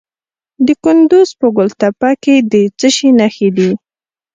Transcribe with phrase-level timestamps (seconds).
[0.65, 3.69] د کندز په ګل تپه کې د څه شي نښې دي؟